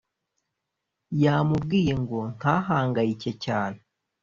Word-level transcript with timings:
yamubwiye 1.23 1.93
ngo 2.03 2.19
ntahangayike 2.37 3.31
cyane 3.43 3.79